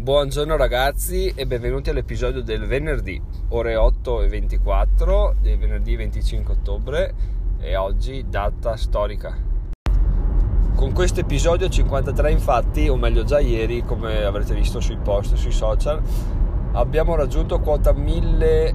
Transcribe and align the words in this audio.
Buongiorno 0.00 0.56
ragazzi 0.56 1.30
e 1.36 1.46
benvenuti 1.46 1.90
all'episodio 1.90 2.42
del 2.42 2.64
venerdì, 2.64 3.20
ore 3.48 3.76
8 3.76 4.22
e 4.22 4.28
24 4.28 5.34
del 5.42 5.58
venerdì 5.58 5.94
25 5.94 6.54
ottobre 6.54 7.14
e 7.60 7.76
oggi 7.76 8.24
data 8.26 8.78
storica. 8.78 9.36
Con 10.74 10.92
questo 10.94 11.20
episodio 11.20 11.68
53 11.68 12.30
infatti, 12.30 12.88
o 12.88 12.96
meglio 12.96 13.24
già 13.24 13.40
ieri, 13.40 13.84
come 13.84 14.24
avrete 14.24 14.54
visto 14.54 14.80
sui 14.80 14.96
post, 14.96 15.34
sui 15.34 15.52
social, 15.52 16.00
abbiamo 16.72 17.14
raggiunto 17.14 17.60
quota 17.60 17.92
1000 17.92 18.74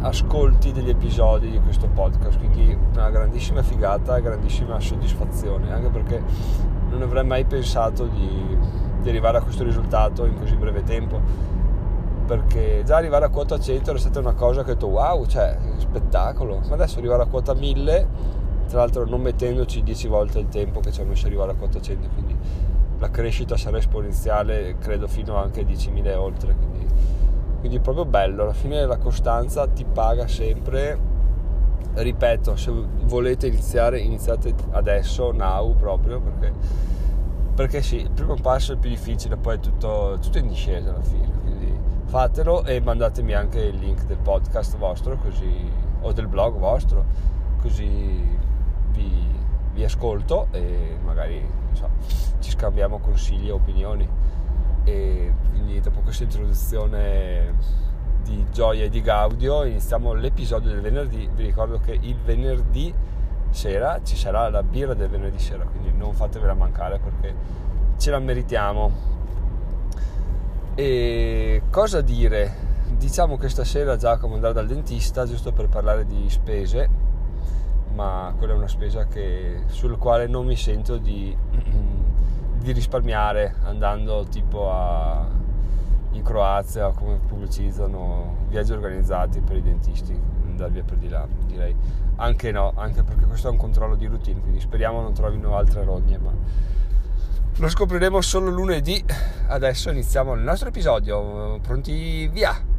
ascolti 0.00 0.72
degli 0.72 0.88
episodi 0.88 1.50
di 1.50 1.60
questo 1.60 1.88
podcast, 1.88 2.38
quindi 2.38 2.74
una 2.94 3.10
grandissima 3.10 3.62
figata 3.62 4.16
e 4.16 4.22
grandissima 4.22 4.80
soddisfazione, 4.80 5.70
anche 5.70 5.90
perché 5.90 6.22
non 6.88 7.02
avrei 7.02 7.24
mai 7.24 7.44
pensato 7.44 8.06
di 8.06 8.56
di 9.04 9.10
arrivare 9.10 9.36
a 9.38 9.42
questo 9.42 9.62
risultato 9.62 10.24
in 10.24 10.34
così 10.34 10.56
breve 10.56 10.82
tempo? 10.82 11.20
Perché 12.26 12.82
già 12.86 12.96
arrivare 12.96 13.26
a 13.26 13.28
quota 13.28 13.58
100 13.58 13.90
era 13.90 13.98
stata 13.98 14.18
una 14.18 14.32
cosa 14.32 14.64
che 14.64 14.70
ho 14.70 14.74
detto 14.74 14.86
wow, 14.88 15.26
cioè 15.26 15.56
spettacolo, 15.76 16.60
ma 16.66 16.74
adesso 16.74 16.98
arrivare 16.98 17.22
a 17.22 17.26
quota 17.26 17.52
1000, 17.52 18.08
tra 18.66 18.78
l'altro 18.78 19.04
non 19.04 19.20
mettendoci 19.20 19.82
10 19.82 20.08
volte 20.08 20.38
il 20.38 20.48
tempo 20.48 20.80
che 20.80 20.90
ci 20.90 21.02
ha 21.02 21.04
messo 21.04 21.26
arrivare 21.26 21.52
a 21.52 21.54
quota 21.54 21.80
100, 21.80 22.08
quindi 22.14 22.34
la 22.98 23.10
crescita 23.10 23.58
sarà 23.58 23.76
esponenziale, 23.76 24.78
credo 24.78 25.06
fino 25.06 25.36
anche 25.36 25.60
a 25.60 25.64
10.000 25.64 26.06
e 26.06 26.14
oltre, 26.14 26.54
quindi, 26.54 26.86
quindi 27.60 27.80
proprio 27.80 28.06
bello, 28.06 28.44
alla 28.44 28.54
fine 28.54 28.86
la 28.86 28.96
costanza 28.96 29.66
ti 29.66 29.84
paga 29.84 30.26
sempre, 30.26 30.98
ripeto, 31.92 32.56
se 32.56 32.72
volete 33.02 33.48
iniziare, 33.48 33.98
iniziate 33.98 34.54
adesso, 34.70 35.30
now 35.30 35.74
proprio, 35.76 36.20
perché 36.20 36.52
perché 37.54 37.82
sì, 37.82 37.96
il 38.00 38.10
primo 38.10 38.34
passo 38.34 38.72
è 38.72 38.76
più 38.76 38.90
difficile, 38.90 39.36
poi 39.36 39.56
è 39.56 39.60
tutto, 39.60 40.18
tutto 40.20 40.38
in 40.38 40.48
discesa 40.48 40.90
alla 40.90 41.02
fine, 41.02 41.30
quindi 41.40 41.72
fatelo 42.06 42.64
e 42.64 42.80
mandatemi 42.80 43.32
anche 43.32 43.60
il 43.60 43.76
link 43.76 44.04
del 44.04 44.18
podcast 44.18 44.76
vostro 44.76 45.16
così, 45.16 45.70
o 46.00 46.12
del 46.12 46.26
blog 46.26 46.56
vostro, 46.56 47.04
così 47.60 48.38
vi, 48.90 49.26
vi 49.72 49.84
ascolto 49.84 50.48
e 50.50 50.98
magari 51.04 51.46
so, 51.72 51.88
ci 52.40 52.50
scambiamo 52.50 52.98
consigli 52.98 53.48
e 53.48 53.52
opinioni. 53.52 54.08
E 54.84 55.32
quindi 55.48 55.80
dopo 55.80 56.00
questa 56.00 56.24
introduzione 56.24 57.54
di 58.22 58.44
gioia 58.52 58.84
e 58.84 58.88
di 58.88 59.00
gaudio 59.00 59.64
iniziamo 59.64 60.12
l'episodio 60.12 60.70
del 60.70 60.80
venerdì. 60.80 61.28
Vi 61.32 61.42
ricordo 61.42 61.78
che 61.78 61.98
il 61.98 62.16
venerdì 62.16 62.92
sera 63.54 64.00
ci 64.02 64.16
sarà 64.16 64.50
la 64.50 64.62
birra 64.62 64.94
del 64.94 65.08
venerdì 65.08 65.38
sera, 65.38 65.64
quindi 65.64 65.92
non 65.96 66.12
fatevela 66.12 66.54
mancare 66.54 66.98
perché 66.98 67.34
ce 67.96 68.10
la 68.10 68.18
meritiamo. 68.18 69.12
E 70.74 71.62
cosa 71.70 72.00
dire? 72.00 72.62
Diciamo 72.96 73.36
che 73.36 73.48
stasera 73.48 73.96
Giacomo 73.96 74.34
andrà 74.34 74.52
dal 74.52 74.66
dentista 74.66 75.24
giusto 75.24 75.52
per 75.52 75.68
parlare 75.68 76.04
di 76.04 76.28
spese, 76.28 76.88
ma 77.94 78.34
quella 78.36 78.54
è 78.54 78.56
una 78.56 78.68
spesa 78.68 79.06
che, 79.06 79.62
sul 79.66 79.96
quale 79.98 80.26
non 80.26 80.46
mi 80.46 80.56
sento 80.56 80.96
di, 80.96 81.34
di 82.58 82.72
risparmiare 82.72 83.54
andando 83.62 84.26
tipo 84.28 84.70
a, 84.72 85.26
in 86.10 86.22
Croazia 86.22 86.90
come 86.90 87.20
pubblicizzano 87.24 88.46
viaggi 88.48 88.72
organizzati 88.72 89.40
per 89.40 89.56
i 89.56 89.62
dentisti 89.62 90.34
andare 90.54 90.70
via 90.70 90.82
per 90.82 90.96
di 90.96 91.08
là, 91.08 91.26
direi. 91.46 91.74
Anche 92.16 92.52
no, 92.52 92.72
anche 92.76 93.02
perché 93.02 93.24
questo 93.24 93.48
è 93.48 93.50
un 93.50 93.56
controllo 93.56 93.96
di 93.96 94.06
routine, 94.06 94.40
quindi 94.40 94.60
speriamo 94.60 95.00
non 95.00 95.12
trovino 95.12 95.56
altre 95.56 95.84
rogne, 95.84 96.18
ma 96.18 96.32
lo 97.56 97.68
scopriremo 97.68 98.20
solo 98.20 98.50
lunedì. 98.50 99.04
Adesso 99.48 99.90
iniziamo 99.90 100.34
il 100.34 100.40
nostro 100.40 100.68
episodio. 100.68 101.58
Pronti 101.60 102.26
via! 102.28 102.72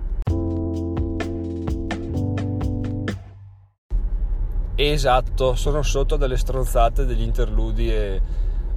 Esatto, 4.78 5.56
sono 5.56 5.82
sotto 5.84 6.18
delle 6.18 6.36
stronzate 6.36 7.06
degli 7.06 7.22
interludi 7.22 7.90
e 7.90 8.22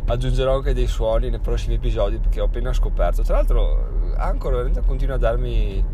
aggiungerò 0.07 0.55
anche 0.55 0.73
dei 0.73 0.87
suoni 0.87 1.29
nei 1.29 1.41
prossimi 1.41 1.75
episodi 1.75 2.19
perché 2.19 2.41
ho 2.41 2.45
appena 2.45 2.73
scoperto. 2.73 3.23
Tra 3.23 3.37
l'altro, 3.37 4.15
ancora 4.17 4.69
continua 4.87 5.17
a 5.17 5.19
darmi 5.19 5.85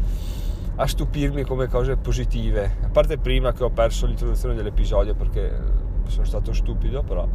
a 0.76 0.86
stupirmi 0.86 1.44
come 1.44 1.68
cose 1.68 1.96
positive. 1.96 2.76
A 2.82 2.88
parte 2.88 3.18
prima 3.18 3.52
che 3.52 3.64
ho 3.64 3.70
perso 3.70 4.06
l'introduzione 4.06 4.54
dell'episodio 4.54 5.14
perché 5.14 5.82
sono 6.06 6.24
stato 6.24 6.52
stupido, 6.52 7.02
però 7.02 7.26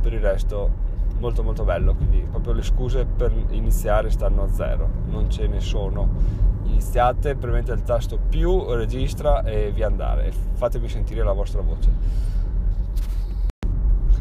per 0.00 0.12
il 0.12 0.20
resto 0.20 0.90
molto 1.18 1.42
molto 1.42 1.64
bello, 1.64 1.94
quindi 1.94 2.18
proprio 2.18 2.52
le 2.52 2.62
scuse 2.62 3.04
per 3.04 3.32
iniziare 3.50 4.10
stanno 4.10 4.42
a 4.42 4.48
zero, 4.48 4.88
non 5.06 5.30
ce 5.30 5.46
ne 5.46 5.60
sono. 5.60 6.40
Iniziate, 6.64 7.36
premete 7.36 7.72
il 7.72 7.82
tasto 7.82 8.18
più, 8.18 8.72
registra 8.74 9.42
e 9.44 9.70
via 9.72 9.86
andare. 9.86 10.32
Fatemi 10.54 10.88
sentire 10.88 11.22
la 11.22 11.32
vostra 11.32 11.60
voce. 11.62 12.30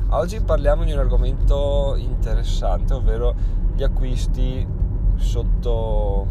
Oggi 0.10 0.42
parliamo 0.42 0.84
di 0.84 0.92
un 0.92 1.00
argomento 1.00 1.96
interessante, 1.98 2.94
ovvero 2.94 3.34
gli 3.76 3.84
acquisti 3.84 4.68
sotto 5.16 6.28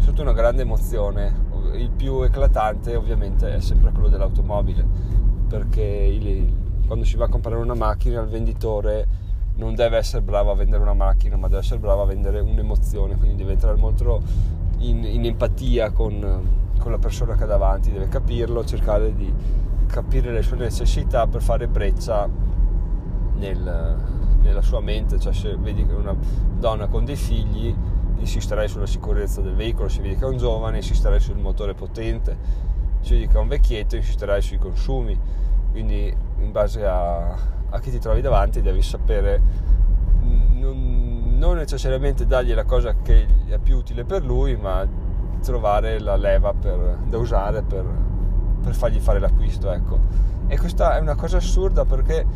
sotto 0.00 0.22
una 0.22 0.32
grande 0.32 0.62
emozione. 0.62 1.48
Il 1.74 1.90
più 1.90 2.22
eclatante 2.22 2.96
ovviamente 2.96 3.54
è 3.54 3.60
sempre 3.60 3.92
quello 3.92 4.08
dell'automobile, 4.08 4.84
perché 5.46 5.82
il, 5.82 6.52
quando 6.86 7.04
si 7.04 7.16
va 7.16 7.26
a 7.26 7.28
comprare 7.28 7.60
una 7.60 7.74
macchina 7.74 8.20
il 8.20 8.28
venditore 8.28 9.06
non 9.56 9.74
deve 9.74 9.98
essere 9.98 10.22
bravo 10.22 10.50
a 10.50 10.54
vendere 10.54 10.82
una 10.82 10.94
macchina, 10.94 11.36
ma 11.36 11.46
deve 11.46 11.60
essere 11.60 11.78
bravo 11.78 12.02
a 12.02 12.06
vendere 12.06 12.40
un'emozione, 12.40 13.16
quindi 13.16 13.36
deve 13.36 13.52
entrare 13.52 13.76
molto 13.76 14.22
in, 14.78 15.04
in 15.04 15.24
empatia 15.26 15.90
con, 15.90 16.70
con 16.78 16.90
la 16.90 16.98
persona 16.98 17.34
che 17.34 17.44
ha 17.44 17.46
davanti, 17.46 17.92
deve 17.92 18.08
capirlo, 18.08 18.64
cercare 18.64 19.14
di 19.14 19.32
capire 19.86 20.32
le 20.32 20.42
sue 20.42 20.56
necessità 20.56 21.26
per 21.26 21.42
fare 21.42 21.68
breccia 21.68 22.26
nel, 23.36 23.96
nella 24.40 24.62
sua 24.62 24.80
mente, 24.80 25.18
cioè 25.18 25.32
se 25.32 25.56
vedi 25.56 25.84
che 25.84 25.92
una 25.92 26.16
donna 26.58 26.86
con 26.86 27.04
dei 27.04 27.16
figli 27.16 27.74
insisterei 28.20 28.68
sulla 28.68 28.86
sicurezza 28.86 29.40
del 29.40 29.54
veicolo, 29.54 29.88
se 29.88 30.00
vedi 30.00 30.16
che 30.16 30.24
è 30.24 30.28
un 30.28 30.36
giovane 30.36 30.76
insisterei 30.76 31.20
sul 31.20 31.38
motore 31.38 31.74
potente, 31.74 32.36
se 33.00 33.14
vedi 33.14 33.26
che 33.26 33.36
è 33.36 33.40
un 33.40 33.48
vecchietto 33.48 33.96
insisterei 33.96 34.40
sui 34.40 34.58
consumi, 34.58 35.18
quindi 35.72 36.14
in 36.38 36.52
base 36.52 36.86
a, 36.86 37.36
a 37.70 37.80
chi 37.80 37.90
ti 37.90 37.98
trovi 37.98 38.20
davanti 38.20 38.60
devi 38.60 38.82
sapere 38.82 39.40
non, 40.20 41.36
non, 41.38 41.56
necessariamente 41.56 42.26
dargli 42.26 42.52
la 42.52 42.64
cosa 42.64 42.94
che 43.02 43.26
è 43.48 43.58
più 43.58 43.78
utile 43.78 44.04
per 44.04 44.24
lui, 44.24 44.56
ma 44.56 44.86
trovare 45.42 45.98
la 45.98 46.16
leva 46.16 46.52
per, 46.52 46.98
da 47.06 47.16
usare 47.16 47.62
per, 47.62 47.84
per 48.62 48.74
fargli 48.74 49.00
fare 49.00 49.18
l'acquisto. 49.18 49.72
Ecco. 49.72 49.98
E 50.46 50.58
questa 50.58 50.96
è 50.96 51.00
una 51.00 51.14
cosa 51.14 51.38
assurda 51.38 51.84
perché 51.84 52.26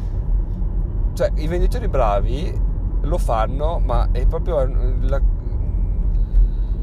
cioè, 1.13 1.31
i 1.35 1.47
venditori 1.47 1.89
bravi 1.89 2.61
lo 3.03 3.19
fanno, 3.19 3.79
ma 3.79 4.09
è 4.11 4.27
proprio 4.27 4.65
la, 5.03 5.21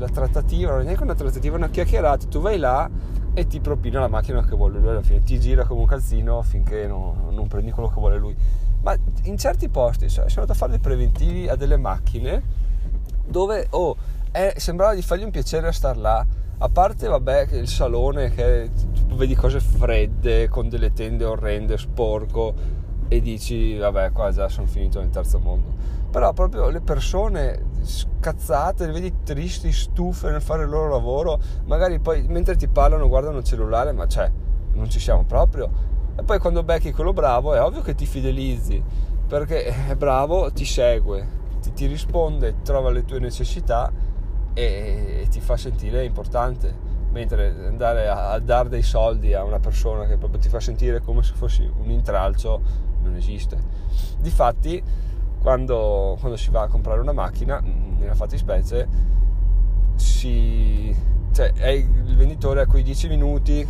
la 0.02 0.10
trattativa, 0.10 0.72
non 0.72 0.82
è 0.82 0.84
neanche 0.84 1.04
una 1.04 1.14
trattativa, 1.14 1.54
è 1.54 1.58
una 1.58 1.70
chiacchierata, 1.70 2.26
tu 2.28 2.42
vai 2.42 2.58
là 2.58 2.90
e 3.34 3.48
ti 3.48 3.60
propina 3.60 4.00
la 4.00 4.08
macchina 4.08 4.44
che 4.44 4.56
vuole 4.56 4.80
lui 4.80 4.90
alla 4.90 5.02
fine, 5.04 5.22
ti 5.22 5.40
gira 5.40 5.64
come 5.64 5.82
un 5.82 5.86
calzino 5.86 6.42
finché 6.42 6.88
no, 6.88 7.30
non 7.30 7.48
prendi 7.48 7.72
quello 7.72 7.88
che 7.88 8.00
vuole 8.00 8.18
lui. 8.18 8.36
Ma 8.82 8.98
in 9.24 9.38
certi 9.38 9.70
posti, 9.70 10.10
cioè, 10.10 10.28
sono 10.28 10.42
andato 10.42 10.54
a 10.54 10.56
fare 10.56 10.72
dei 10.72 10.80
preventivi 10.80 11.48
a 11.48 11.56
delle 11.56 11.78
macchine 11.78 12.42
dove, 13.28 13.68
oh, 13.70 13.96
eh, 14.32 14.54
sembrava 14.58 14.96
di 14.96 15.04
fargli 15.04 15.24
un 15.24 15.30
piacere 15.30 15.68
a 15.68 15.72
star 15.72 15.98
là, 15.98 16.26
a 16.58 16.70
parte, 16.70 17.08
vabbè, 17.08 17.50
il 17.52 17.68
salone 17.68 18.32
che 18.32 18.70
vedi 19.14 19.36
cose 19.36 19.60
fredde, 19.60 20.48
con 20.48 20.68
delle 20.68 20.94
tende 20.94 21.26
orrende, 21.26 21.78
sporco, 21.78 22.54
e 23.14 23.20
dici, 23.20 23.76
vabbè, 23.76 24.14
qua 24.14 24.32
già 24.32 24.48
sono 24.48 24.68
finito 24.68 25.00
nel 25.00 25.10
terzo 25.10 25.38
mondo 25.40 26.00
però 26.12 26.34
proprio 26.34 26.70
le 26.70 26.82
persone 26.82 27.70
scazzate, 27.82 28.86
le 28.86 28.92
vedi 28.92 29.14
tristi, 29.24 29.72
stufe 29.72 30.30
nel 30.30 30.42
fare 30.42 30.64
il 30.64 30.70
loro 30.70 30.90
lavoro, 30.90 31.40
magari 31.66 32.00
poi 32.00 32.28
mentre 32.28 32.58
ti 32.58 32.68
parlano 32.68 33.08
guardano 33.08 33.38
il 33.38 33.46
cellulare, 33.46 33.94
ma 33.94 34.06
cioè, 34.08 34.30
non 34.74 34.90
ci 34.90 35.00
siamo 35.00 35.24
proprio. 35.24 35.90
E 36.18 36.24
poi 36.24 36.38
quando 36.38 36.64
becchi 36.64 36.92
quello 36.92 37.14
bravo 37.14 37.54
è 37.54 37.62
ovvio 37.62 37.82
che 37.82 37.96
ti 37.96 38.06
fidelizzi, 38.06 38.84
perché 39.26 39.88
è 39.88 39.96
bravo, 39.96 40.52
ti 40.52 40.66
segue, 40.66 41.26
ti, 41.62 41.72
ti 41.72 41.86
risponde, 41.86 42.56
trova 42.62 42.92
le 42.92 43.06
tue 43.06 43.20
necessità 43.20 43.90
e, 44.54 45.22
e, 45.22 45.28
ti 45.30 45.40
fa 45.40 45.56
sentire 45.56 46.04
importante. 46.04 46.90
Mentre 47.12 47.68
andare 47.68 48.08
a, 48.08 48.32
a 48.32 48.40
dare 48.40 48.70
dei 48.70 48.84
soldi 48.84 49.34
a 49.34 49.44
una 49.44 49.60
persona 49.60 50.06
che 50.06 50.18
proprio 50.18 50.40
ti 50.40 50.48
fa 50.48 50.62
sentire 50.62 51.02
come 51.02 51.24
se 51.24 51.34
fossi 51.34 51.70
un 51.82 51.90
intralcio 51.90 52.90
non 53.02 53.16
esiste. 53.16 53.58
Difatti, 54.20 54.82
quando, 55.42 56.18
quando 56.20 56.38
si 56.38 56.52
va 56.52 56.64
a 56.64 56.68
comprare 56.68 57.00
una 57.00 57.14
macchina, 57.14 57.60
nella 57.60 58.16
fattispecie, 58.16 58.88
si, 59.96 60.96
cioè, 61.32 61.52
è 61.54 61.70
il 61.70 62.16
venditore 62.16 62.62
a 62.62 62.66
quei 62.66 62.84
10 62.84 63.08
minuti 63.08 63.68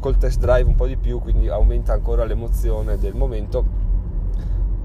col 0.00 0.16
test 0.16 0.38
drive 0.38 0.68
un 0.68 0.74
po' 0.74 0.86
di 0.86 0.96
più, 0.96 1.20
quindi 1.20 1.48
aumenta 1.48 1.92
ancora 1.92 2.24
l'emozione 2.24 2.98
del 2.98 3.14
momento 3.14 3.84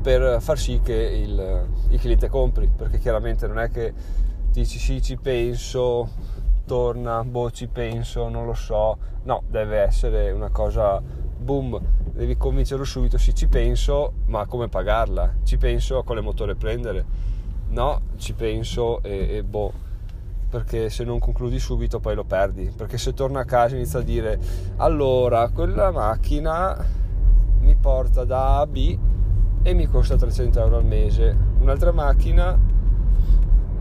per 0.01 0.41
far 0.41 0.57
sì 0.57 0.79
che 0.83 0.93
il, 0.93 1.67
il 1.89 1.99
cliente 1.99 2.27
compri, 2.27 2.69
perché 2.75 2.97
chiaramente 2.97 3.47
non 3.47 3.59
è 3.59 3.69
che 3.69 3.93
dici 4.49 4.79
sì 4.79 5.01
ci 5.01 5.17
penso, 5.17 6.09
torna, 6.65 7.23
boh 7.23 7.51
ci 7.51 7.67
penso, 7.67 8.27
non 8.27 8.45
lo 8.45 8.53
so, 8.53 8.97
no, 9.23 9.43
deve 9.47 9.79
essere 9.79 10.31
una 10.31 10.49
cosa 10.49 11.01
boom, 11.41 11.79
devi 12.13 12.37
convincerlo 12.37 12.83
subito, 12.83 13.17
sì 13.17 13.33
ci 13.33 13.47
penso, 13.47 14.13
ma 14.27 14.45
come 14.45 14.69
pagarla? 14.69 15.37
Ci 15.43 15.57
penso 15.57 15.97
a 15.97 16.03
quale 16.03 16.21
motore 16.21 16.55
prendere? 16.55 17.03
No, 17.69 18.01
ci 18.17 18.33
penso 18.33 19.01
e, 19.01 19.37
e 19.37 19.43
boh, 19.43 19.73
perché 20.49 20.89
se 20.89 21.03
non 21.03 21.19
concludi 21.19 21.57
subito 21.57 21.99
poi 21.99 22.15
lo 22.15 22.23
perdi, 22.23 22.71
perché 22.75 22.97
se 22.97 23.13
torna 23.13 23.41
a 23.41 23.45
casa 23.45 23.75
inizia 23.75 23.99
a 23.99 24.03
dire 24.03 24.39
allora 24.77 25.49
quella 25.49 25.91
macchina 25.91 26.85
mi 27.59 27.75
porta 27.75 28.23
da 28.23 28.57
A 28.57 28.59
a 28.59 28.67
B 28.67 28.97
e 29.63 29.73
mi 29.73 29.87
costa 29.87 30.15
300 30.15 30.59
euro 30.59 30.77
al 30.77 30.85
mese, 30.85 31.35
un'altra 31.59 31.91
macchina 31.91 32.57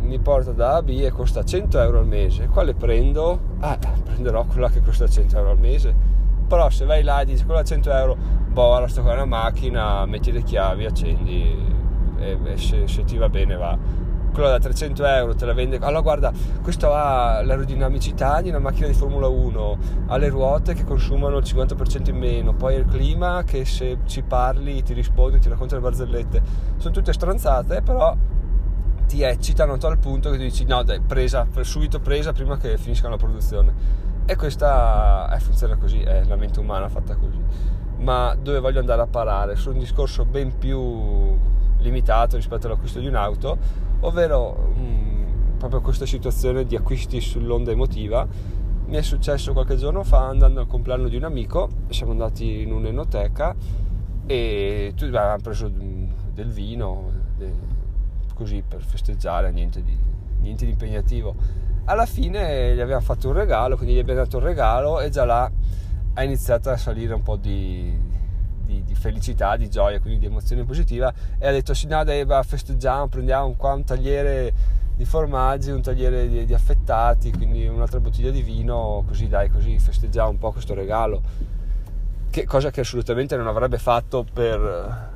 mi 0.00 0.18
porta 0.18 0.52
da 0.52 0.72
A 0.72 0.76
a 0.76 0.82
B 0.82 1.00
e 1.02 1.10
costa 1.10 1.44
100 1.44 1.78
euro 1.78 1.98
al 1.98 2.06
mese, 2.06 2.46
quale 2.46 2.74
prendo? 2.74 3.38
Ah, 3.58 3.78
prenderò 4.02 4.44
quella 4.44 4.70
che 4.70 4.80
costa 4.80 5.06
100 5.06 5.36
euro 5.36 5.50
al 5.50 5.58
mese 5.58 6.10
però 6.50 6.68
se 6.68 6.84
vai 6.84 7.04
là 7.04 7.20
e 7.20 7.26
dici 7.26 7.44
quella 7.44 7.60
a 7.60 7.64
100 7.64 7.92
euro 7.92 8.16
boh 8.50 8.60
ora 8.60 8.88
sto 8.88 9.02
con 9.02 9.12
una 9.12 9.24
macchina 9.24 10.04
metti 10.04 10.32
le 10.32 10.42
chiavi 10.42 10.84
accendi 10.84 11.56
e, 12.18 12.38
e 12.42 12.56
se, 12.58 12.88
se, 12.88 13.04
ti 13.04 13.16
va 13.16 13.28
bene 13.28 13.54
va. 13.54 13.78
Quello 14.32 14.48
da 14.48 14.58
300 14.58 15.04
euro 15.06 15.34
te 15.34 15.44
la 15.46 15.52
vende. 15.52 15.78
Allora 15.80 16.00
guarda 16.00 16.32
questo 16.60 16.92
ha 16.92 17.40
l'aerodinamicità 17.42 18.40
di 18.40 18.48
una 18.48 18.58
macchina 18.58 18.88
di 18.88 18.94
Formula 18.94 19.28
1 19.28 19.78
ha 20.08 20.16
le 20.16 20.28
ruote 20.28 20.74
che 20.74 20.82
consumano 20.82 21.38
il 21.38 21.44
50% 21.44 22.10
in 22.10 22.16
meno 22.16 22.52
poi 22.54 22.74
il 22.74 22.86
clima 22.86 23.44
che 23.44 23.64
se 23.64 23.98
ci 24.06 24.22
parli 24.22 24.82
ti 24.82 24.92
risponde 24.92 25.38
ti 25.38 25.48
racconta 25.48 25.76
le 25.76 25.82
barzellette. 25.82 26.42
Sono 26.78 26.92
tutte 26.92 27.12
stronzate 27.12 27.80
però 27.82 28.16
ti 29.06 29.22
eccitano 29.22 29.74
a 29.74 29.78
tal 29.78 29.98
punto 29.98 30.30
che 30.30 30.36
tu 30.36 30.42
dici 30.42 30.64
no 30.64 30.82
dai 30.82 31.00
presa 31.00 31.46
subito 31.62 32.00
presa 32.00 32.32
prima 32.32 32.56
che 32.56 32.76
finisca 32.76 33.08
la 33.08 33.16
produzione 33.16 34.08
e 34.30 34.36
questa 34.36 35.28
eh, 35.34 35.40
funziona 35.40 35.74
così, 35.74 35.98
è 36.02 36.22
la 36.22 36.36
mente 36.36 36.60
umana 36.60 36.88
fatta 36.88 37.16
così. 37.16 37.42
Ma 37.96 38.36
dove 38.40 38.60
voglio 38.60 38.78
andare 38.78 39.02
a 39.02 39.08
parare? 39.08 39.56
Su 39.56 39.70
un 39.72 39.78
discorso 39.78 40.24
ben 40.24 40.56
più 40.56 41.36
limitato 41.78 42.36
rispetto 42.36 42.68
all'acquisto 42.68 43.00
di 43.00 43.08
un'auto, 43.08 43.58
ovvero 44.02 44.72
mh, 44.72 44.80
mm, 44.80 45.56
proprio 45.58 45.80
questa 45.80 46.06
situazione 46.06 46.64
di 46.64 46.76
acquisti 46.76 47.20
sull'onda 47.20 47.72
emotiva. 47.72 48.24
Mi 48.86 48.96
è 48.96 49.02
successo 49.02 49.52
qualche 49.52 49.74
giorno 49.74 50.04
fa 50.04 50.28
andando 50.28 50.60
al 50.60 50.68
compleanno 50.68 51.08
di 51.08 51.16
un 51.16 51.24
amico, 51.24 51.68
siamo 51.88 52.12
andati 52.12 52.62
in 52.62 52.72
un'enoteca 52.72 53.56
e 54.26 54.92
tutti 54.94 55.16
avevamo 55.16 55.42
preso 55.42 55.68
del 55.68 56.52
vino, 56.52 57.10
così 58.36 58.62
per 58.62 58.80
festeggiare, 58.84 59.50
niente 59.50 59.82
di, 59.82 59.98
niente 60.38 60.66
di 60.66 60.70
impegnativo 60.70 61.34
alla 61.90 62.06
fine 62.06 62.74
gli 62.74 62.80
abbiamo 62.80 63.00
fatto 63.00 63.28
un 63.28 63.34
regalo, 63.34 63.76
quindi 63.76 63.94
gli 63.94 63.98
abbiamo 63.98 64.20
dato 64.20 64.36
un 64.36 64.44
regalo 64.44 65.00
e 65.00 65.10
già 65.10 65.24
là 65.24 65.50
ha 66.14 66.22
iniziato 66.22 66.70
a 66.70 66.76
salire 66.76 67.14
un 67.14 67.22
po' 67.22 67.34
di, 67.34 67.92
di, 68.64 68.84
di 68.84 68.94
felicità, 68.94 69.56
di 69.56 69.68
gioia, 69.68 69.98
quindi 70.00 70.20
di 70.20 70.26
emozione 70.26 70.64
positiva 70.64 71.12
e 71.38 71.48
ha 71.48 71.50
detto 71.50 71.74
sì 71.74 71.88
no 71.88 72.04
dai 72.04 72.24
festeggiamo, 72.44 73.08
prendiamo 73.08 73.54
qua 73.56 73.72
un 73.72 73.84
tagliere 73.84 74.52
di 74.96 75.04
formaggi, 75.04 75.70
un 75.70 75.82
tagliere 75.82 76.28
di, 76.28 76.44
di, 76.44 76.54
affettati, 76.54 77.32
quindi 77.32 77.66
un'altra 77.66 77.98
bottiglia 77.98 78.30
di 78.30 78.42
vino, 78.42 79.02
così 79.08 79.26
dai, 79.28 79.48
così 79.48 79.76
festeggiamo 79.78 80.30
un 80.30 80.38
po' 80.38 80.52
questo 80.52 80.74
regalo. 80.74 81.22
Che, 82.30 82.44
cosa 82.44 82.70
che 82.70 82.82
assolutamente 82.82 83.36
non 83.36 83.48
avrebbe 83.48 83.78
fatto 83.78 84.24
per, 84.30 85.08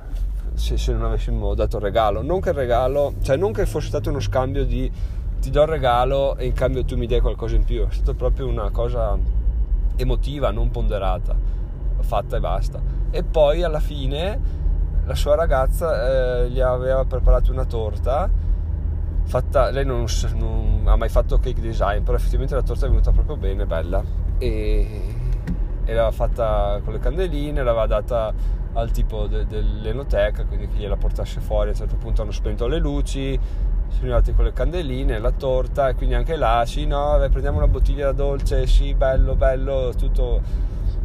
se, 0.54 0.76
se 0.76 0.92
non 0.92 1.04
avessimo 1.04 1.54
dato 1.54 1.76
il 1.76 1.82
regalo. 1.82 2.22
Non 2.22 2.40
che 2.40 2.48
il 2.48 2.54
regalo, 2.54 3.14
cioè 3.22 3.36
non 3.36 3.52
che 3.52 3.66
fosse 3.66 3.88
stato 3.88 4.08
uno 4.08 4.20
scambio 4.20 4.64
di 4.64 4.90
ti 5.44 5.50
do 5.50 5.60
il 5.60 5.68
regalo 5.68 6.36
e 6.38 6.46
in 6.46 6.54
cambio 6.54 6.86
tu 6.86 6.96
mi 6.96 7.06
dai 7.06 7.20
qualcosa 7.20 7.54
in 7.54 7.64
più. 7.64 7.86
È 7.86 7.92
stata 7.92 8.14
proprio 8.14 8.48
una 8.48 8.70
cosa 8.70 9.14
emotiva, 9.96 10.50
non 10.50 10.70
ponderata, 10.70 11.36
fatta 12.00 12.38
e 12.38 12.40
basta. 12.40 12.80
E 13.10 13.22
poi 13.24 13.62
alla 13.62 13.78
fine 13.78 14.40
la 15.04 15.14
sua 15.14 15.34
ragazza 15.34 16.44
eh, 16.44 16.48
gli 16.48 16.60
aveva 16.60 17.04
preparato 17.04 17.52
una 17.52 17.66
torta. 17.66 18.30
Fatta, 19.24 19.68
lei 19.68 19.84
non, 19.84 20.06
non, 20.34 20.84
ha 20.86 20.96
mai 20.96 21.10
fatto 21.10 21.36
cake 21.38 21.60
design, 21.60 22.02
però 22.02 22.16
effettivamente 22.16 22.54
la 22.54 22.62
torta 22.62 22.86
è 22.86 22.88
venuta 22.88 23.10
proprio 23.10 23.36
bene, 23.36 23.66
bella. 23.66 24.02
E, 24.38 25.02
e 25.84 25.92
l'aveva 25.92 26.10
fatta 26.10 26.80
con 26.82 26.94
le 26.94 27.00
candeline, 27.00 27.62
l'aveva 27.62 27.86
data 27.86 28.32
al 28.72 28.90
tipo 28.92 29.26
de, 29.26 29.46
dell'enoteca, 29.46 30.46
quindi 30.46 30.68
che 30.68 30.78
gliela 30.78 30.96
portasse 30.96 31.40
fuori. 31.40 31.68
A 31.68 31.72
un 31.72 31.76
certo 31.76 31.96
punto 31.96 32.22
hanno 32.22 32.30
spento 32.30 32.66
le 32.66 32.78
luci, 32.78 33.38
sono 33.94 34.06
arrivati 34.06 34.34
con 34.34 34.44
le 34.44 34.52
candeline, 34.52 35.18
la 35.18 35.30
torta 35.30 35.88
e 35.88 35.94
quindi 35.94 36.14
anche 36.14 36.36
là, 36.36 36.64
sì 36.66 36.84
no, 36.84 37.16
prendiamo 37.30 37.58
una 37.58 37.68
bottiglia 37.68 38.06
da 38.06 38.12
dolce, 38.12 38.66
sì 38.66 38.92
bello, 38.94 39.34
bello, 39.36 39.92
tutto, 39.96 40.42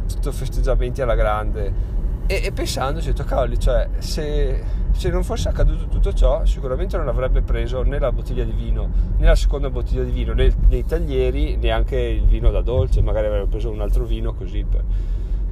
tutto 0.06 0.32
festeggiamenti 0.32 1.00
alla 1.00 1.14
grande. 1.14 1.98
E, 2.26 2.42
e 2.44 2.52
pensandoci, 2.52 3.08
ho 3.08 3.12
detto 3.12 3.24
cavoli, 3.24 3.58
cioè 3.58 3.88
se, 3.98 4.62
se, 4.92 5.08
non 5.08 5.24
fosse 5.24 5.48
accaduto 5.48 5.86
tutto 5.86 6.12
ciò, 6.12 6.44
sicuramente 6.44 6.96
non 6.96 7.08
avrebbe 7.08 7.42
preso 7.42 7.82
né 7.82 7.98
la 7.98 8.12
bottiglia 8.12 8.44
di 8.44 8.52
vino, 8.52 8.88
né 9.16 9.26
la 9.26 9.34
seconda 9.34 9.70
bottiglia 9.70 10.04
di 10.04 10.10
vino, 10.10 10.32
né, 10.32 10.52
nei 10.68 10.84
taglieri, 10.84 11.56
neanche 11.56 11.96
il 11.96 12.26
vino 12.26 12.50
da 12.50 12.60
dolce, 12.60 13.02
magari 13.02 13.26
avrebbe 13.26 13.48
preso 13.48 13.70
un 13.70 13.80
altro 13.80 14.04
vino 14.04 14.34
così 14.34 14.64
per, 14.68 14.84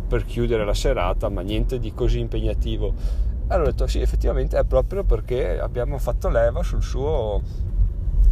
per 0.06 0.25
chiudere 0.25 0.64
la 0.64 0.75
serata, 0.75 1.29
ma 1.29 1.40
niente 1.40 1.79
di 1.79 1.93
così 1.93 2.20
impegnativo 2.20 3.26
allora 3.48 3.68
ho 3.68 3.72
detto 3.72 3.86
sì, 3.86 4.00
effettivamente 4.00 4.58
è 4.58 4.64
proprio 4.64 5.04
perché 5.04 5.58
abbiamo 5.58 5.98
fatto 5.98 6.28
leva 6.28 6.62
sul 6.62 6.82
suo, 6.82 7.40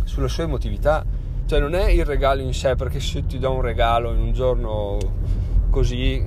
sulla 0.05 0.29
sua 0.29 0.45
emotività. 0.45 1.05
Cioè 1.47 1.61
non 1.61 1.75
è 1.75 1.89
il 1.89 2.05
regalo 2.05 2.43
in 2.43 2.53
sé, 2.53 2.75
perché 2.75 3.01
se 3.01 3.25
ti 3.25 3.39
do 3.39 3.53
un 3.53 3.61
regalo 3.61 4.13
in 4.13 4.21
un 4.21 4.33
giorno 4.33 4.99
così, 5.71 6.25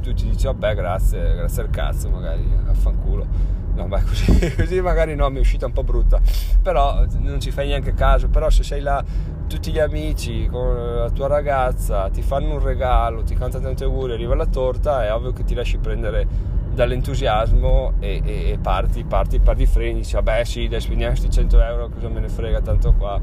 tu, 0.00 0.12
ti 0.12 0.28
dici 0.28 0.44
vabbè 0.44 0.74
grazie, 0.74 1.34
grazie 1.36 1.62
al 1.62 1.70
cazzo 1.70 2.10
magari, 2.10 2.44
affanculo. 2.66 3.26
No, 3.74 3.86
beh, 3.86 4.02
così, 4.06 4.54
così 4.54 4.80
magari 4.80 5.14
no, 5.14 5.28
mi 5.30 5.38
è 5.38 5.40
uscita 5.40 5.66
un 5.66 5.72
po' 5.72 5.84
brutta, 5.84 6.20
però 6.62 7.04
non 7.18 7.40
ci 7.40 7.50
fai 7.50 7.68
neanche 7.68 7.94
caso, 7.94 8.28
però 8.28 8.50
se 8.50 8.62
sei 8.62 8.80
là 8.80 9.02
tutti 9.48 9.72
gli 9.72 9.78
amici 9.78 10.46
con 10.46 10.74
la 10.74 11.10
tua 11.10 11.26
ragazza 11.26 12.08
ti 12.10 12.22
fanno 12.22 12.52
un 12.52 12.62
regalo, 12.62 13.22
ti 13.22 13.34
cantano 13.34 13.64
tanti 13.64 13.82
auguri, 13.82 14.12
arriva 14.12 14.34
la 14.34 14.46
torta, 14.46 15.04
è 15.04 15.12
ovvio 15.12 15.32
che 15.32 15.42
ti 15.42 15.54
lasci 15.54 15.78
prendere 15.78 16.26
dall'entusiasmo 16.78 17.94
e, 17.98 18.22
e, 18.24 18.50
e 18.50 18.58
parti, 18.58 19.02
parti, 19.02 19.40
parti 19.40 19.66
freni, 19.66 20.00
dici 20.00 20.14
vabbè 20.14 20.44
sì, 20.44 20.68
dai 20.68 20.80
spendiamo 20.80 21.12
questi 21.12 21.30
100 21.30 21.60
euro, 21.60 21.88
cosa 21.88 22.08
me 22.08 22.20
ne 22.20 22.28
frega, 22.28 22.60
tanto 22.60 22.94
qua 22.94 23.20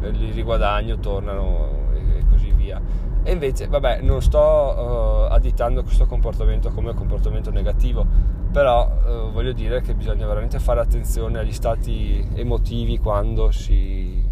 eh, 0.00 0.10
li 0.10 0.30
riguadagno, 0.30 0.98
tornano 0.98 1.90
e, 1.92 2.18
e 2.18 2.24
così 2.30 2.50
via. 2.52 2.80
E 3.22 3.32
invece, 3.32 3.68
vabbè, 3.68 4.00
non 4.00 4.22
sto 4.22 4.38
uh, 4.38 5.32
additando 5.32 5.82
questo 5.82 6.06
comportamento 6.06 6.70
come 6.70 6.94
comportamento 6.94 7.50
negativo, 7.50 8.06
però 8.50 8.86
uh, 8.86 9.30
voglio 9.32 9.52
dire 9.52 9.80
che 9.82 9.94
bisogna 9.94 10.26
veramente 10.26 10.58
fare 10.58 10.80
attenzione 10.80 11.38
agli 11.38 11.52
stati 11.52 12.26
emotivi 12.34 12.98
quando 12.98 13.50
si, 13.50 14.22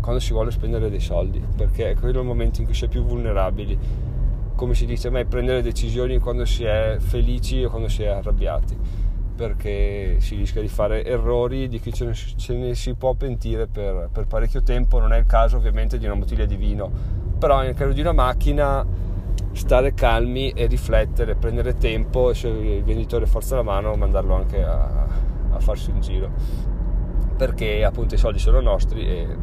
quando 0.00 0.20
si 0.20 0.32
vuole 0.32 0.50
spendere 0.52 0.90
dei 0.90 1.00
soldi, 1.00 1.42
perché 1.56 1.90
è 1.90 1.94
quello 1.96 2.20
il 2.20 2.26
momento 2.26 2.60
in 2.60 2.66
cui 2.66 2.74
si 2.74 2.84
è 2.84 2.88
più 2.88 3.02
vulnerabili 3.02 3.78
come 4.58 4.74
si 4.74 4.86
dice 4.86 5.08
mai, 5.08 5.24
prendere 5.24 5.62
decisioni 5.62 6.18
quando 6.18 6.44
si 6.44 6.64
è 6.64 6.96
felici 6.98 7.62
o 7.62 7.70
quando 7.70 7.86
si 7.86 8.02
è 8.02 8.08
arrabbiati, 8.08 8.76
perché 9.36 10.16
si 10.18 10.34
rischia 10.34 10.60
di 10.60 10.66
fare 10.66 11.04
errori 11.04 11.68
di 11.68 11.78
cui 11.78 11.92
ce 11.92 12.06
ne, 12.06 12.12
ce 12.12 12.54
ne 12.54 12.74
si 12.74 12.94
può 12.94 13.14
pentire 13.14 13.68
per, 13.68 14.08
per, 14.12 14.26
parecchio 14.26 14.64
tempo, 14.64 14.98
non 14.98 15.12
è 15.12 15.18
il 15.18 15.26
caso 15.26 15.58
ovviamente 15.58 15.96
di 15.96 16.06
una 16.06 16.16
bottiglia 16.16 16.44
di 16.44 16.56
vino, 16.56 16.90
però 17.38 17.60
nel 17.60 17.74
caso 17.74 17.92
di 17.92 18.00
una 18.00 18.10
macchina 18.10 18.84
stare 19.52 19.94
calmi 19.94 20.50
e 20.50 20.66
riflettere, 20.66 21.36
prendere 21.36 21.74
tempo 21.74 22.30
e 22.30 22.34
se 22.34 22.48
il 22.48 22.82
venditore 22.82 23.26
forza 23.26 23.54
la 23.54 23.62
mano 23.62 23.94
mandarlo 23.94 24.34
anche 24.34 24.60
a, 24.64 25.06
a 25.52 25.60
farsi 25.60 25.92
un 25.92 26.00
giro, 26.00 26.30
perché 27.36 27.84
appunto 27.84 28.16
i 28.16 28.18
soldi 28.18 28.40
sono 28.40 28.60
nostri 28.60 29.06
e 29.06 29.36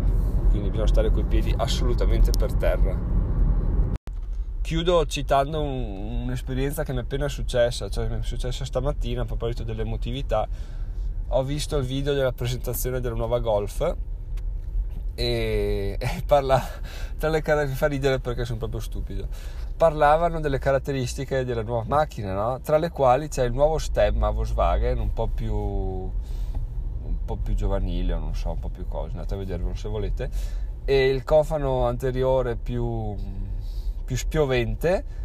quindi 0.50 0.69
bisogna 0.69 0.88
stare 0.88 1.10
coi 1.10 1.24
piedi 1.24 1.53
assolutamente 1.55 2.31
per 2.38 2.53
terra 2.55 3.14
chiudo 4.65 5.05
citando 5.05 5.62
un, 5.62 6.24
un'esperienza 6.24 6.84
che 6.84 6.91
mi 6.91 6.98
è 6.98 7.01
appena 7.01 7.27
successa, 7.27 7.88
cioè 7.88 8.07
mi 8.07 8.17
è 8.17 8.24
successa 8.24 8.65
stamattina 8.65 9.22
a 9.22 9.25
proposito 9.25 9.63
dell'emotività. 9.63 10.48
Ho 11.27 11.43
visto 11.43 11.77
il 11.77 11.86
video 11.86 12.15
della 12.15 12.31
presentazione 12.31 13.00
della 13.00 13.13
nuova 13.13 13.38
Golf 13.38 13.95
e, 15.13 15.95
e 16.00 16.24
parla 16.25 16.60
tra 17.15 17.29
le 17.29 17.43
caratteristiche, 17.43 17.69
mi 17.69 17.75
fa 17.75 17.86
ridere 17.86 18.19
perché 18.19 18.43
sono 18.43 18.57
proprio 18.57 18.79
stupido. 18.79 19.27
Parlavano 19.77 20.39
delle 20.39 20.57
caratteristiche 20.57 21.45
della 21.45 21.62
nuova 21.62 21.84
macchina, 21.86 22.34
no? 22.34 22.60
tra 22.62 22.79
le 22.79 22.89
quali 22.89 23.27
c'è 23.27 23.43
il 23.43 23.53
nuovo 23.53 23.77
stemma 23.77 24.31
Volkswagen, 24.31 24.98
un 24.98 25.13
po' 25.13 25.27
più 25.27 25.53
un 25.53 27.24
po' 27.24 27.36
più 27.36 27.53
giovanile, 27.53 28.13
o 28.13 28.19
non 28.19 28.34
so, 28.34 28.50
un 28.50 28.60
po' 28.60 28.69
più 28.69 28.88
cosa, 28.88 29.12
andate 29.12 29.36
a 29.36 29.38
vedervelo 29.38 29.75
se 29.75 29.89
volete, 29.89 30.29
e 30.86 31.07
il 31.07 31.24
cofano 31.24 31.86
anteriore 31.86 32.55
più 32.55 33.15
più 34.05 34.15
spiovente 34.15 35.24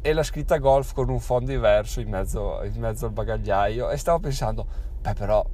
e 0.00 0.12
la 0.12 0.22
scritta 0.22 0.58
golf 0.58 0.92
con 0.92 1.08
un 1.08 1.18
fondo 1.18 1.50
diverso 1.50 2.00
in 2.00 2.08
mezzo, 2.08 2.62
in 2.62 2.78
mezzo 2.78 3.06
al 3.06 3.12
bagagliaio 3.12 3.90
e 3.90 3.96
stavo 3.96 4.20
pensando, 4.20 4.66
beh 5.00 5.14
però 5.14 5.44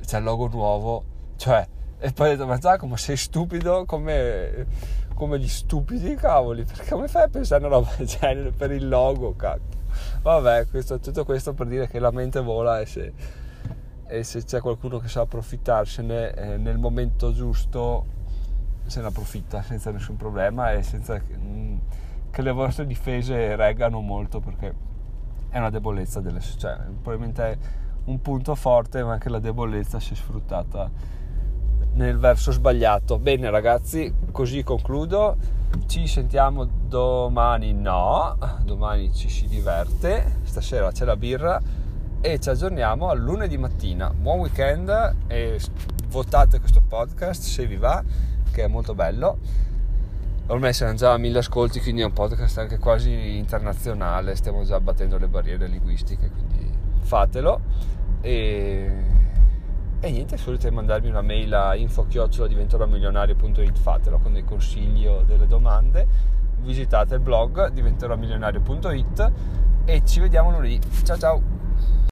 c'è 0.00 0.18
il 0.18 0.24
logo 0.24 0.48
nuovo, 0.48 1.04
cioè 1.36 1.66
E 2.00 2.12
poi 2.12 2.28
ho 2.28 2.30
detto, 2.30 2.46
ma 2.46 2.58
Giacomo, 2.58 2.94
sei 2.94 3.16
stupido 3.16 3.84
come, 3.84 4.66
come 5.14 5.38
gli 5.40 5.48
stupidi, 5.48 6.14
cavoli, 6.14 6.62
perché 6.64 6.88
come 6.88 7.08
fai 7.08 7.24
a 7.24 7.28
pensare 7.28 7.64
a 7.64 7.66
una 7.66 7.76
roba 7.76 7.90
del 7.96 8.06
genere 8.06 8.52
per 8.52 8.70
il 8.70 8.88
logo, 8.88 9.34
cacchio? 9.34 9.80
Vabbè, 10.22 10.68
questo, 10.68 11.00
tutto 11.00 11.24
questo 11.24 11.54
per 11.54 11.66
dire 11.66 11.88
che 11.88 11.98
la 11.98 12.12
mente 12.12 12.40
vola 12.40 12.78
e 12.80 12.86
se, 12.86 13.12
e 14.06 14.22
se 14.22 14.44
c'è 14.44 14.60
qualcuno 14.60 14.98
che 14.98 15.08
sa 15.08 15.22
approfittarsene 15.22 16.34
eh, 16.34 16.56
nel 16.56 16.78
momento 16.78 17.32
giusto, 17.32 18.06
se 18.88 19.00
ne 19.00 19.08
approfitta 19.08 19.62
senza 19.62 19.90
nessun 19.90 20.16
problema 20.16 20.72
e 20.72 20.82
senza 20.82 21.20
mm, 21.20 21.76
che 22.30 22.42
le 22.42 22.52
vostre 22.52 22.86
difese 22.86 23.56
reggano 23.56 24.00
molto 24.00 24.40
perché 24.40 24.74
è 25.50 25.58
una 25.58 25.70
debolezza 25.70 26.20
delle 26.20 26.40
cioè 26.40 26.76
probabilmente 27.02 27.42
è 27.44 27.58
un 28.04 28.20
punto 28.20 28.54
forte 28.54 29.02
ma 29.02 29.12
anche 29.12 29.28
la 29.28 29.38
debolezza 29.38 30.00
si 30.00 30.12
è 30.12 30.16
sfruttata 30.16 30.90
nel 31.94 32.18
verso 32.18 32.52
sbagliato. 32.52 33.18
Bene 33.18 33.50
ragazzi 33.50 34.12
così 34.30 34.62
concludo. 34.62 35.36
Ci 35.86 36.06
sentiamo 36.06 36.64
domani 36.64 37.74
no 37.74 38.36
domani 38.62 39.12
ci 39.12 39.28
si 39.28 39.46
diverte. 39.46 40.40
Stasera 40.44 40.90
c'è 40.90 41.04
la 41.04 41.16
birra 41.16 41.60
e 42.20 42.38
ci 42.38 42.48
aggiorniamo 42.48 43.08
al 43.08 43.20
lunedì 43.20 43.58
mattina. 43.58 44.12
Buon 44.14 44.40
weekend 44.40 45.14
e 45.26 45.60
votate 46.08 46.58
questo 46.58 46.80
podcast 46.86 47.42
se 47.42 47.66
vi 47.66 47.76
va 47.76 48.02
che 48.58 48.64
è 48.64 48.68
molto 48.68 48.94
bello 48.94 49.38
ormai 50.48 50.72
siamo 50.72 50.94
già 50.94 51.12
a 51.12 51.18
mille 51.18 51.38
ascolti, 51.38 51.80
quindi 51.80 52.02
è 52.02 52.04
un 52.04 52.12
podcast 52.12 52.58
anche 52.58 52.78
quasi 52.78 53.36
internazionale, 53.36 54.34
stiamo 54.34 54.64
già 54.64 54.80
battendo 54.80 55.18
le 55.18 55.28
barriere 55.28 55.66
linguistiche, 55.66 56.30
quindi 56.30 56.70
fatelo. 57.00 57.60
E, 58.20 58.90
e 60.00 60.10
niente, 60.10 60.36
se 60.36 60.44
volete 60.46 60.70
mandarmi 60.70 61.08
una 61.08 61.22
mail 61.22 61.54
a 61.54 61.74
info-diventeromilionario.it 61.74 63.78
fatelo 63.78 64.18
con 64.18 64.32
dei 64.32 64.44
consigli 64.44 65.06
o 65.06 65.22
delle 65.22 65.46
domande. 65.46 66.36
Visitate 66.60 67.14
il 67.14 67.20
blog 67.20 67.68
diventeromilionario.it 67.68 69.32
e 69.84 70.02
ci 70.04 70.20
vediamo 70.20 70.50
lunedì. 70.50 70.80
Ciao 71.04 71.18
ciao! 71.18 71.42